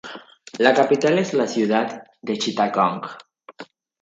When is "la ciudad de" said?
1.35-2.35